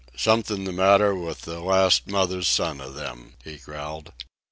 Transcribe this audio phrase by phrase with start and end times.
[0.17, 4.11] "Something the matter with the last mother's son of them," he growled.